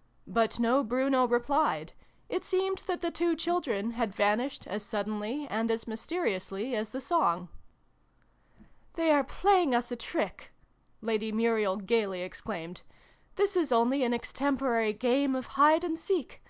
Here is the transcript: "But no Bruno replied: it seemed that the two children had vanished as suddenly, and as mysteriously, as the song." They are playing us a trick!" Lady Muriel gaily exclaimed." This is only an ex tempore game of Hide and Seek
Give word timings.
"But 0.26 0.58
no 0.58 0.82
Bruno 0.82 1.24
replied: 1.24 1.92
it 2.28 2.44
seemed 2.44 2.78
that 2.88 3.00
the 3.00 3.12
two 3.12 3.36
children 3.36 3.92
had 3.92 4.12
vanished 4.12 4.66
as 4.66 4.82
suddenly, 4.82 5.46
and 5.48 5.70
as 5.70 5.86
mysteriously, 5.86 6.74
as 6.74 6.88
the 6.88 7.00
song." 7.00 7.48
They 8.96 9.12
are 9.12 9.22
playing 9.22 9.72
us 9.72 9.92
a 9.92 9.96
trick!" 9.96 10.50
Lady 11.00 11.30
Muriel 11.30 11.76
gaily 11.76 12.22
exclaimed." 12.22 12.82
This 13.36 13.56
is 13.56 13.70
only 13.70 14.02
an 14.02 14.12
ex 14.12 14.32
tempore 14.32 14.90
game 14.98 15.36
of 15.36 15.46
Hide 15.54 15.84
and 15.84 15.96
Seek 15.96 16.42